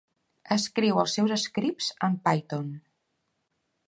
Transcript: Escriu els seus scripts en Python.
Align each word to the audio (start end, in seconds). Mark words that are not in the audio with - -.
Escriu 0.53 1.01
els 1.01 1.13
seus 1.17 1.35
scripts 1.43 1.89
en 2.07 2.15
Python. 2.25 2.73